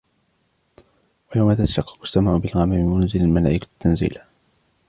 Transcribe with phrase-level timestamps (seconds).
[1.35, 4.25] ويوم تشقق السماء بالغمام ونزل الملائكة تنزيلا